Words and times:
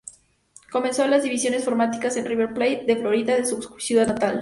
Comenzó 0.71 1.03
en 1.03 1.11
las 1.11 1.21
divisiones 1.21 1.63
formativas 1.63 2.15
del 2.15 2.25
River 2.25 2.55
Plate 2.55 2.85
de 2.87 2.97
Florida, 2.97 3.35
de 3.35 3.45
su 3.45 3.61
ciudad 3.77 4.07
natal. 4.07 4.39